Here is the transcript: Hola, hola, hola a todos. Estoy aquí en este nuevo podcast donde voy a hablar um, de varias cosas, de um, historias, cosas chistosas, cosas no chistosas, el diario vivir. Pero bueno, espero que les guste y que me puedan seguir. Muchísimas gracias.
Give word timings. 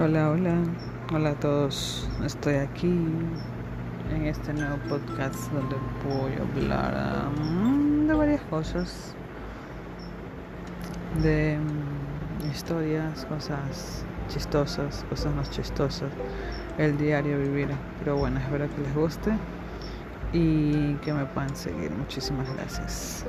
Hola, 0.00 0.30
hola, 0.30 0.54
hola 1.12 1.30
a 1.30 1.34
todos. 1.34 2.08
Estoy 2.24 2.54
aquí 2.54 2.86
en 2.86 4.26
este 4.26 4.52
nuevo 4.52 4.76
podcast 4.88 5.50
donde 5.50 5.74
voy 6.04 6.34
a 6.34 6.42
hablar 6.42 7.32
um, 7.36 8.06
de 8.06 8.14
varias 8.14 8.40
cosas, 8.42 9.12
de 11.20 11.58
um, 11.58 12.48
historias, 12.48 13.24
cosas 13.24 14.04
chistosas, 14.28 15.04
cosas 15.10 15.34
no 15.34 15.42
chistosas, 15.42 16.12
el 16.78 16.96
diario 16.96 17.36
vivir. 17.36 17.70
Pero 17.98 18.18
bueno, 18.18 18.38
espero 18.38 18.68
que 18.72 18.80
les 18.80 18.94
guste 18.94 19.32
y 20.32 20.94
que 20.98 21.12
me 21.12 21.24
puedan 21.24 21.56
seguir. 21.56 21.90
Muchísimas 21.90 22.48
gracias. 22.54 23.26